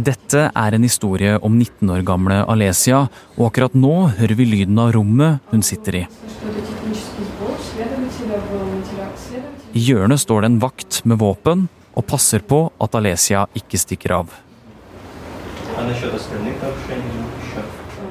[0.00, 3.02] Dette er en historie om 19 år gamle Alesia,
[3.36, 6.04] og akkurat nå hører vi lyden av rommet hun sitter i.
[9.70, 14.14] I hjørnet står det en vakt med våpen og passer på at Alesia ikke stikker
[14.20, 14.32] av.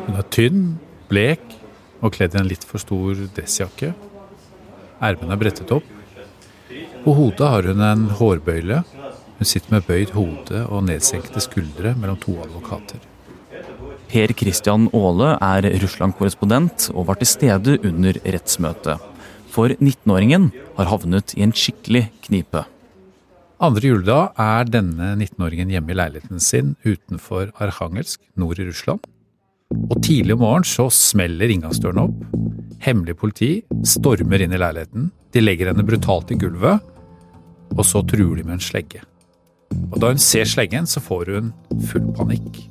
[0.05, 0.65] Hun er tynn,
[1.09, 1.43] blek
[1.99, 3.93] og kledd i en litt for stor dressjakke.
[4.99, 5.98] Ermene er brettet opp.
[7.03, 8.81] På hodet har hun en hårbøyle.
[9.39, 12.99] Hun sitter med bøyd hode og nedsenkte skuldre mellom to advokater.
[14.09, 18.97] Per Christian Aale er Russland-korrespondent og var til stede under rettsmøtet.
[19.49, 22.65] For 19-åringen har havnet i en skikkelig knipe.
[23.59, 29.03] Andre juledag er denne 19-åringen hjemme i leiligheten sin utenfor Arkhangelsk, nord i Russland.
[29.69, 32.21] Og tidlig om morgenen så smeller inngangsdøren opp.
[32.83, 33.51] Hemmelig politi
[33.87, 35.09] stormer inn i leiligheten.
[35.35, 36.81] De legger henne brutalt i gulvet,
[37.75, 39.03] og så truer de med en slegge.
[39.91, 41.53] Og da hun ser sleggen, så får hun
[41.91, 42.63] full panikk.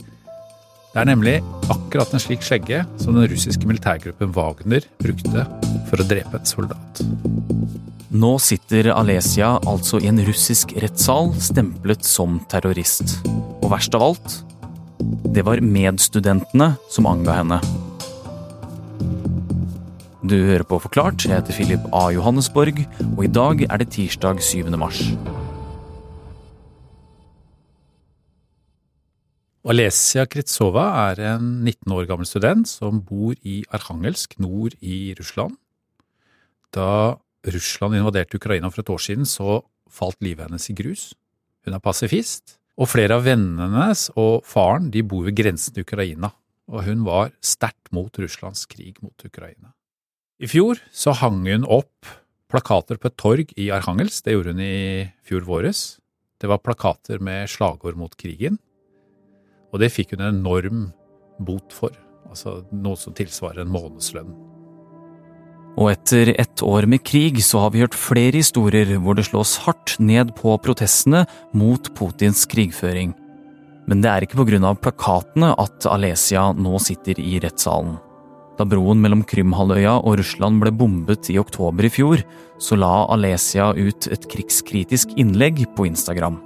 [0.89, 1.37] Det er nemlig
[1.71, 5.45] akkurat en slik slegge som den russiske militærgruppen Wagner brukte
[5.91, 7.03] for å drepe en soldat.
[8.09, 13.19] Nå sitter Alesia altså i en russisk rettssal stemplet som terrorist.
[13.61, 14.39] Og verst av alt
[15.35, 17.61] det var medstudentene som anga henne.
[20.29, 21.23] Du hører på Forklart.
[21.25, 22.11] Jeg heter Philip A.
[22.13, 22.83] Johannesborg,
[23.17, 24.67] og i dag er det tirsdag 7.
[24.77, 24.99] mars.
[29.65, 35.57] Alesia Kritsova er en 19 år gammel student som bor i Arkhangelsk nord i Russland.
[36.77, 37.17] Da
[37.49, 41.07] Russland invaderte Ukraina for et år siden, så falt livet hennes i grus.
[41.65, 45.89] Hun er pasifist, og flere av vennene hennes og faren de bor ved grensen til
[45.89, 46.35] Ukraina,
[46.69, 49.73] og hun var sterkt mot Russlands krig mot Ukraina.
[50.39, 52.07] I fjor så hang hun opp
[52.49, 55.99] plakater på et torg i Arhangels, det gjorde hun i fjor våres.
[56.39, 58.61] Det var plakater med slagord mot krigen,
[59.75, 60.87] og det fikk hun en enorm
[61.43, 61.91] bot for,
[62.31, 64.31] altså noe som tilsvarer en månedslønn.
[65.79, 69.59] Og etter ett år med krig så har vi hørt flere historier hvor det slås
[69.67, 73.13] hardt ned på protestene mot Putins krigføring.
[73.91, 74.75] Men det er ikke pga.
[74.75, 77.99] plakatene at Alesia nå sitter i rettssalen.
[78.59, 82.25] Da broen mellom Krymhalvøya og Russland ble bombet i oktober i fjor,
[82.59, 86.41] så la Alesia ut et krigskritisk innlegg på Instagram.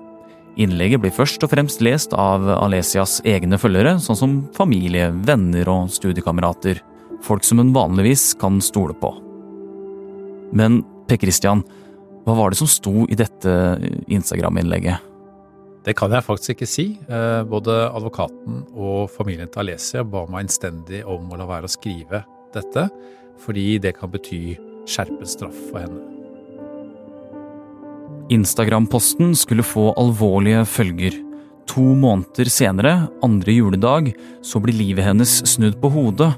[0.61, 5.89] Innlegget blir først og fremst lest av Alesias egne følgere, sånn som familie, venner og
[5.95, 6.83] studiekamerater
[7.23, 9.13] folk som hun vanligvis kan stole på.
[10.53, 11.63] Men Per Christian,
[12.27, 13.55] hva var det som sto i dette
[14.13, 15.12] Instagram-innlegget?
[15.83, 16.85] Det kan jeg faktisk ikke si.
[17.11, 21.73] Eh, både advokaten og familien til Alesia ba meg innstendig om å la være å
[21.73, 22.23] skrive
[22.55, 22.87] dette,
[23.43, 24.55] fordi det kan bety
[24.87, 26.05] skjerpet straff for henne.
[28.33, 31.19] Instagram-posten skulle få alvorlige følger.
[31.73, 32.95] To måneder senere,
[33.25, 34.13] andre juledag,
[34.47, 36.33] så blir livet hennes snudd på hodet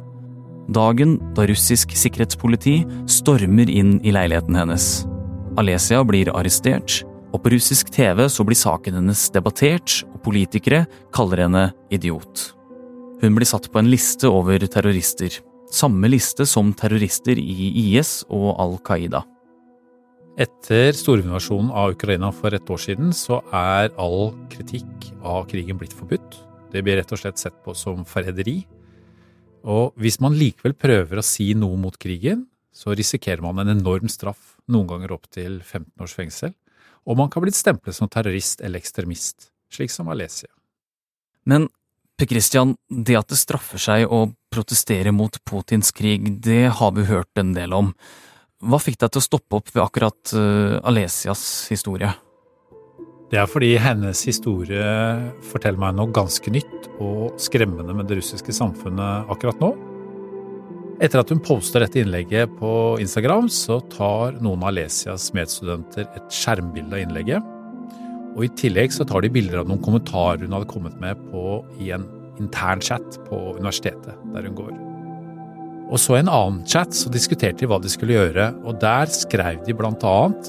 [0.72, 2.78] dagen da russisk sikkerhetspoliti
[3.10, 4.86] stormer inn i leiligheten hennes.
[5.60, 7.02] Alesia blir arrestert,
[7.34, 10.84] og på russisk TV så blir saken hennes debattert, og politikere
[11.14, 12.52] kaller henne idiot.
[13.22, 15.40] Hun blir satt på en liste over terrorister,
[15.74, 19.24] samme liste som terrorister i IS og Al Qaida.
[20.38, 25.94] Etter storinvasjonen av Ukraina for et år siden, så er all kritikk av krigen blitt
[25.94, 26.40] forbudt.
[26.74, 28.62] Det blir rett og slett sett på som forræderi
[29.64, 32.44] og hvis man likevel prøver å si noe mot krigen,
[32.74, 36.52] så risikerer man en enorm straff, noen ganger opptil 15 års fengsel,
[37.04, 40.50] og man kan bli stemplet som terrorist eller ekstremist, slik som Alesia.
[41.44, 41.68] Men
[42.14, 47.08] Per Christian, det at det straffer seg å protestere mot Putins krig, det har vi
[47.08, 47.90] hørt en del om.
[48.62, 51.42] Hva fikk deg til å stoppe opp ved akkurat uh, Alesias
[51.72, 52.12] historie?
[53.32, 54.84] Det er fordi hennes historie
[55.50, 59.72] forteller meg noe ganske nytt og skremmende med det russiske samfunnet akkurat nå.
[61.04, 66.30] Etter at hun poster dette innlegget på Instagram, så tar noen av Alesias medstudenter et
[66.32, 67.50] skjermbilde av innlegget.
[68.34, 71.58] Og i tillegg så tar de bilder av noen kommentarer hun hadde kommet med på
[71.82, 72.06] i en
[72.40, 74.72] intern chat på universitetet der hun går.
[75.92, 79.12] Og så i en annen chat så diskuterte de hva de skulle gjøre, og der
[79.12, 80.48] skrev de blant annet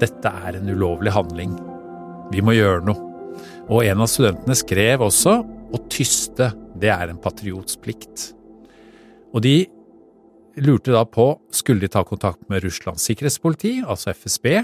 [0.00, 1.52] dette er en ulovlig handling
[2.32, 3.04] vi må gjøre noe.
[3.68, 6.48] Og en av studentene skrev også å tyste,
[6.80, 8.30] det er en patriots plikt.
[9.36, 9.54] Og de
[10.56, 14.62] lurte da på skulle de ta kontakt med Russlands sikkerhetspoliti, altså FSB,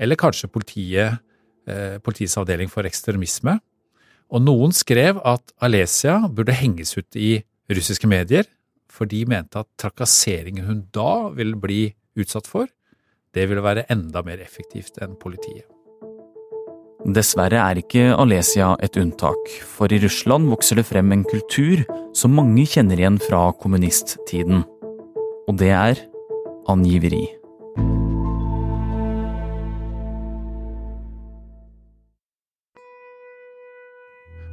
[0.00, 1.20] eller kanskje politiet,
[1.66, 3.58] eh, politiets avdeling for ekstremisme.
[4.30, 8.46] Og noen skrev at Alesia burde henges ut i russiske medier,
[8.90, 12.66] for de mente at trakasseringen hun da ville bli utsatt for,
[13.34, 15.66] det ville være enda mer effektivt enn politiet.
[17.00, 21.80] Dessverre er ikke Alesia et unntak, for i Russland vokser det frem en kultur
[22.12, 24.66] som mange kjenner igjen fra kommunisttiden.
[25.50, 25.98] Og det er
[26.70, 27.24] angiveri.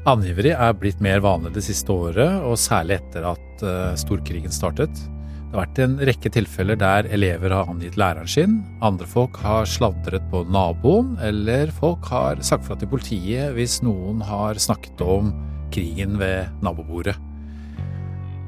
[0.08, 4.96] Angiveri er blitt mer vanlig det siste året, og særlig etter at uh, storkrigen startet.
[4.98, 9.70] Det har vært en rekke tilfeller der elever har angitt læreren sin, andre folk har
[9.70, 15.30] sladret på naboen, eller folk har sagt fra til politiet hvis noen har snakket om
[15.76, 17.20] krigen ved nabobordet.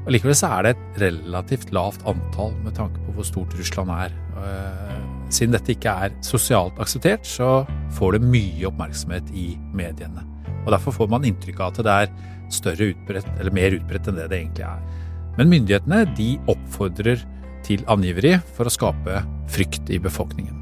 [0.08, 4.14] Likevel så er det et relativt lavt antall med tanke på hvor stort Russland er.
[4.40, 5.00] Eh,
[5.30, 7.66] siden dette ikke er sosialt akseptert, så
[7.98, 10.24] får det mye oppmerksomhet i mediene.
[10.64, 12.14] Og Derfor får man inntrykk av at det er
[12.50, 14.80] større utbredt, eller mer utbredt enn det det egentlig er.
[15.36, 17.20] Men myndighetene de oppfordrer
[17.66, 19.20] til angiveri for å skape
[19.52, 20.56] frykt i befolkningen.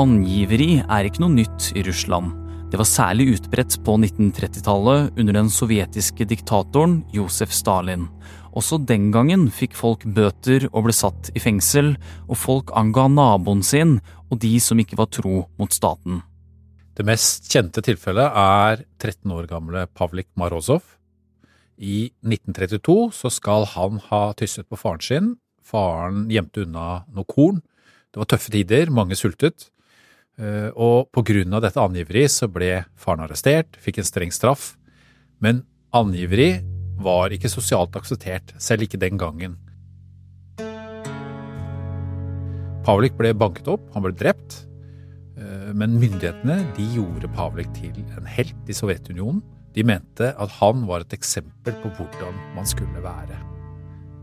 [0.00, 2.41] Angiveri er ikke noe nytt i Russland.
[2.72, 8.06] Det var særlig utbredt på 1930-tallet under den sovjetiske diktatoren Josef Stalin.
[8.56, 11.90] Også den gangen fikk folk bøter og ble satt i fengsel,
[12.32, 13.98] og folk anga naboen sin
[14.30, 16.22] og de som ikke var tro mot staten.
[16.96, 20.80] Det mest kjente tilfellet er 13 år gamle Pavlik Marozov.
[21.76, 25.30] I 1932 så skal han ha tysset på faren sin.
[25.60, 27.60] Faren gjemte unna noe korn.
[28.08, 29.68] Det var tøffe tider, mange sultet.
[30.42, 34.76] Eh, og av dette angiveri så ble faren arrestert, fikk en streng straff.
[35.38, 35.62] Men
[35.94, 36.56] angiveri
[37.02, 39.56] var ikke sosialt akseptert, selv ikke den gangen.
[42.82, 44.64] Pavlik ble banket opp, han ble drept.
[45.38, 49.42] Eh, men myndighetene de gjorde Pavlik til en helt i Sovjetunionen.
[49.72, 53.38] De mente at han var et eksempel på hvordan man skulle være.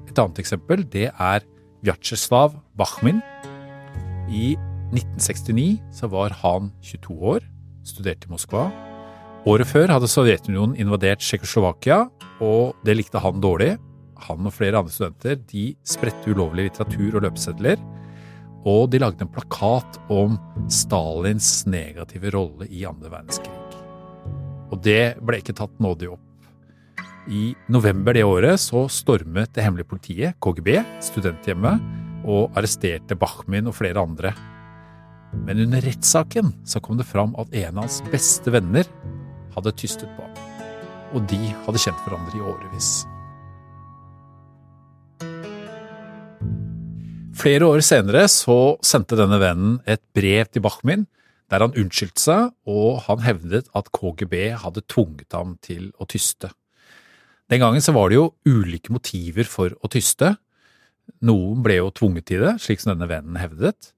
[0.09, 1.45] Et annet eksempel det er
[1.85, 3.23] Vjatsjeslav Bakhmin.
[4.29, 4.57] I
[4.89, 7.45] 1969 så var han 22 år,
[7.85, 8.67] studerte i Moskva.
[9.49, 12.07] Året før hadde Sovjetunionen invadert Tsjekkoslovakia,
[12.43, 13.75] og det likte han dårlig.
[14.27, 17.79] Han og flere andre studenter de spredte ulovlig litteratur og løpesedler
[18.67, 20.37] og de lagde en plakat om
[20.71, 23.53] Stalins negative rolle i andre verdenskrig.
[24.69, 26.25] Og det ble ikke tatt nådig opp.
[27.29, 31.83] I november det året så stormet det hemmelige politiet, KGB, studenthjemmet
[32.29, 34.33] og arresterte Bachmin og flere andre.
[35.33, 38.87] Men under rettssaken så kom det fram at en av hans beste venner
[39.55, 40.35] hadde tystet på ham.
[41.17, 42.91] Og de hadde kjent hverandre i årevis.
[47.39, 51.07] Flere år senere så sendte denne vennen et brev til Bachmin
[51.49, 56.51] der han unnskyldte seg, og han hevdet at KGB hadde tvunget ham til å tyste.
[57.49, 60.35] Den gangen så var det jo ulike motiver for å tyste.
[61.25, 63.95] Noen ble jo tvunget til det, slik som denne vennen hevdet,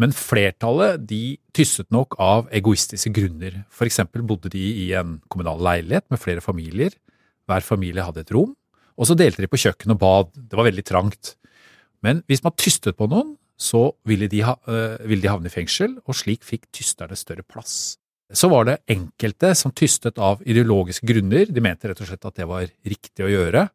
[0.00, 3.60] men flertallet de tystet nok av egoistiske grunner.
[3.70, 6.94] For eksempel bodde de i en kommunal leilighet med flere familier.
[7.46, 8.54] Hver familie hadde et rom,
[8.98, 10.32] og så delte de på kjøkken og bad.
[10.34, 11.34] Det var veldig trangt.
[12.04, 15.52] Men hvis man tystet på noen, så ville de, ha, øh, ville de havne i
[15.52, 17.96] fengsel, og slik fikk tysterne større plass.
[18.34, 22.40] Så var det enkelte som tystet av ideologiske grunner, de mente rett og slett at
[22.40, 23.68] det var riktig å gjøre,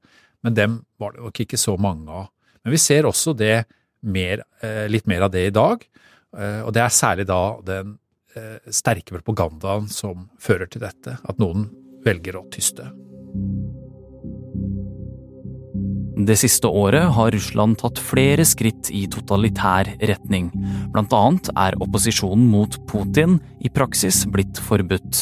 [0.43, 2.27] men dem var det nok ikke så mange av.
[2.65, 3.63] Men vi ser også det
[4.03, 5.85] mer, øh, litt mer av det i dag,
[6.33, 7.97] og det er særlig da den
[8.69, 11.65] sterke propagandaen som fører til dette, at noen
[12.05, 12.85] velger å tyste.
[16.19, 20.49] Det siste året har Russland tatt flere skritt i totalitær retning.
[20.91, 25.21] Blant annet er opposisjonen mot Putin i praksis blitt forbudt.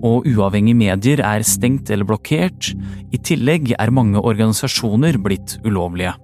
[0.00, 2.72] Og uavhengige medier er stengt eller blokkert.
[3.12, 6.16] I tillegg er mange organisasjoner blitt ulovlige.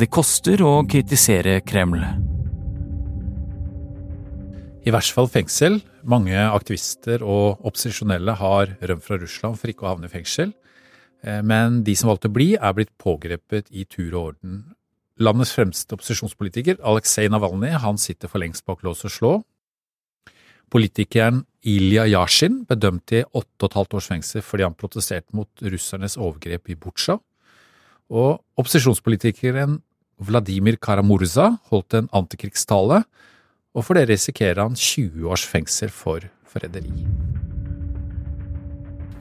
[0.00, 2.00] Det koster å kritisere Kreml.
[4.80, 5.82] I hvert fall fengsel.
[6.08, 10.54] Mange aktivister og opposisjonelle har rømt fra Russland for ikke å havne i fengsel.
[11.20, 14.62] Eh, men de som valgte å bli, er blitt pågrepet i tur og orden.
[15.20, 19.34] Landets fremste opposisjonspolitiker, Aleksej Navalnyj, han sitter for lengst bak lås og slå.
[20.72, 25.36] Politikeren Ilja Yashin ble dømt til åtte og et halvt års fengsel fordi han protesterte
[25.36, 27.18] mot russernes overgrep i Butsja.
[28.08, 29.82] Og opposisjonspolitikeren
[30.24, 33.02] Vladimir Karamurza holdt en antikrigstale,
[33.74, 37.06] og for det risikerer han 20 års fengsel for forræderi.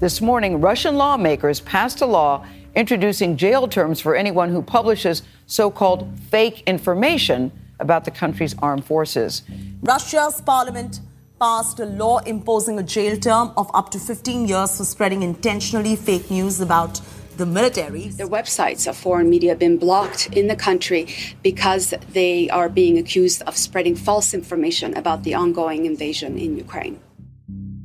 [0.01, 5.69] This morning, Russian lawmakers passed a law introducing jail terms for anyone who publishes so
[5.69, 9.43] called fake information about the country's armed forces.
[9.81, 11.01] Russia's parliament
[11.39, 15.95] passed a law imposing a jail term of up to 15 years for spreading intentionally
[15.95, 17.01] fake news about
[17.39, 18.11] the military.
[18.17, 21.07] The websites of foreign media have been blocked in the country
[21.41, 26.99] because they are being accused of spreading false information about the ongoing invasion in Ukraine.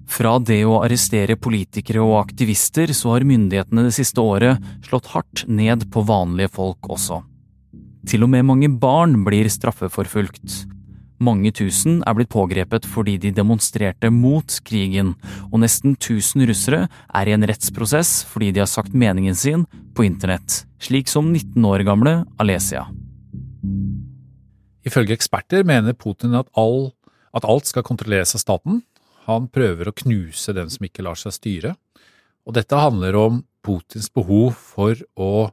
[0.06, 5.46] Fra det å arrestere politikere og aktivister, så har myndighetene det siste året slått hardt
[5.48, 7.22] ned på vanlige folk også.
[8.04, 10.66] Til og med mange barn blir straffeforfulgt.
[11.22, 15.12] Mange tusen er blitt pågrepet fordi de demonstrerte mot krigen,
[15.52, 19.62] og nesten tusen russere er i en rettsprosess fordi de har sagt meningen sin
[19.94, 22.88] på internett, slik som 19 år gamle Alesia.
[24.84, 26.92] Ifølge eksperter mener Putin at, all,
[27.32, 28.82] at alt skal kontrolleres av staten.
[29.24, 31.76] Han prøver å knuse dem som ikke lar seg styre.
[32.44, 35.48] Og dette handler om Putins behov for å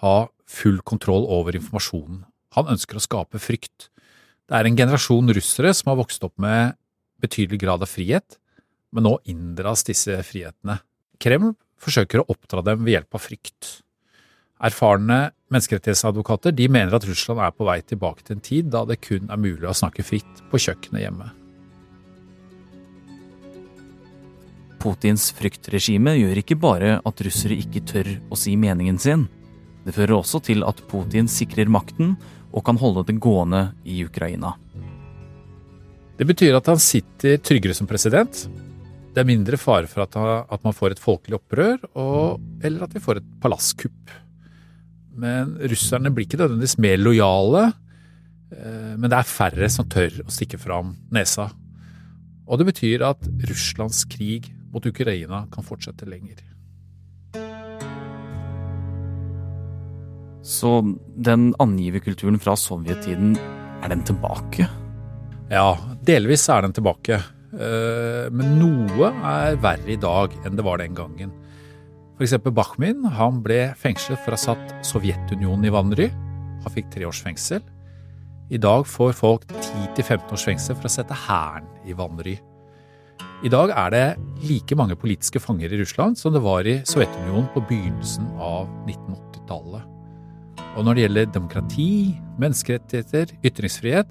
[0.00, 0.16] ha
[0.48, 2.22] full kontroll over informasjonen.
[2.56, 3.90] Han ønsker å skape frykt.
[4.44, 6.74] Det er en generasjon russere som har vokst opp med
[7.24, 8.36] betydelig grad av frihet,
[8.92, 10.82] men nå inndras disse frihetene.
[11.22, 13.70] Kreml forsøker å oppdra dem ved hjelp av frykt.
[14.64, 19.00] Erfarne menneskerettighetsadvokater de mener at Russland er på vei tilbake til en tid da det
[19.02, 21.30] kun er mulig å snakke fritt på kjøkkenet hjemme.
[24.84, 29.24] Putins fryktregime gjør ikke bare at russere ikke tør å si meningen sin.
[29.84, 32.18] Det fører også til at Putin sikrer makten
[32.54, 34.54] og kan holde det gående i Ukraina.
[36.14, 38.44] Det betyr at han sitter tryggere som president.
[39.14, 43.02] Det er mindre fare for at, man får et folkelig opprør, og, eller at vi
[43.02, 44.14] får et palasskupp.
[45.18, 47.66] Men russerne blir ikke nødvendigvis mer lojale,
[48.54, 51.48] eh, men det er færre som tør å stikke fram nesa.
[52.46, 56.42] Og det betyr at Russlands krig mot Ukraina kan fortsette lenger.
[60.44, 60.76] Så
[61.16, 63.32] den angiverkulturen fra sovjettiden,
[63.84, 64.66] er den tilbake?
[65.52, 65.70] Ja,
[66.04, 67.18] delvis er den tilbake.
[67.54, 71.32] Eh, men noe er verre i dag enn det var den gangen.
[72.22, 76.08] Eksempel Bakhmin han ble fengslet for å ha satt Sovjetunionen i vanry.
[76.64, 77.64] Han fikk tre års fengsel.
[78.52, 82.36] I dag får folk 10-15 års fengsel for å sette hæren i vanry.
[83.44, 84.04] I dag er det
[84.44, 89.93] like mange politiske fanger i Russland som det var i Sovjetunionen på begynnelsen av 1980-tallet.
[90.74, 91.90] Og når det gjelder demokrati,
[92.42, 94.10] menneskerettigheter, ytringsfrihet,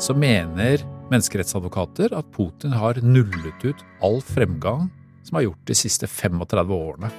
[0.00, 4.88] så mener menneskerettsadvokater at Putin har nullet ut all fremgang
[5.26, 7.10] som er gjort de siste 35 årene.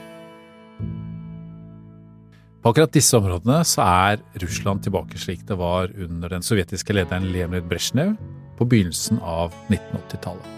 [2.62, 7.32] På akkurat disse områdene så er Russland tilbake slik det var under den sovjetiske lederen
[7.34, 8.14] Leonid Brezjnev
[8.60, 10.58] på begynnelsen av 1980-tallet.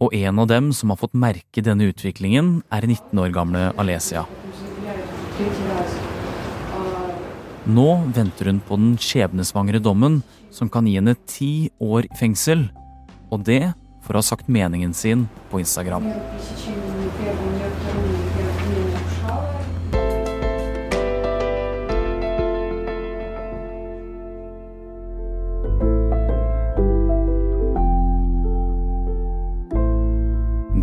[0.00, 4.24] Og en av dem som har fått merke denne utviklingen, er 19 år gamle Alesia.
[7.70, 10.20] Nå venter hun på den skjebnesvangre dommen
[10.50, 12.66] som kan gi henne ti år i fengsel,
[13.30, 13.62] og det
[14.02, 16.08] for å ha sagt meningen sin på Instagram.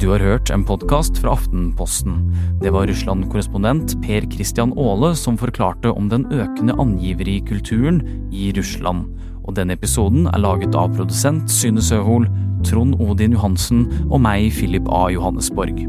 [0.07, 2.13] Du har hørt en podkast fra Aftenposten.
[2.61, 7.97] Det var Russland-korrespondent Per Christian Aale som forklarte om den økende angiverikulturen
[8.31, 9.09] i Russland.
[9.43, 12.29] Og denne episoden er laget av produsent Synne Søhol,
[12.63, 15.09] Trond Odin Johansen og meg, Philip A.
[15.11, 15.81] Johannesborg.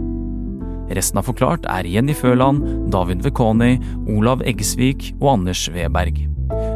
[0.99, 3.77] Resten av Forklart er Jenny Føland, David Vekoni,
[4.17, 6.19] Olav Eggesvik og Anders Weberg.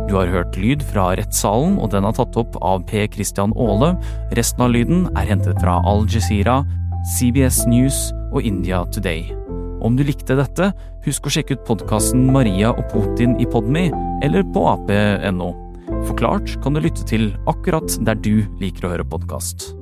[0.06, 3.02] Du har hørt lyd fra rettssalen, og den er tatt opp av P.
[3.11, 3.96] Christian Aale.
[4.38, 6.61] Resten av lyden er hentet fra Al Jazeera,
[7.02, 9.32] CBS News og India Today.
[9.82, 10.68] Om du likte dette,
[11.02, 13.88] husk å sjekke ut podkasten Maria og Putin i Podme
[14.23, 15.50] eller på ap.no.
[16.06, 19.73] Forklart kan du lytte til akkurat der du liker å høre podkast.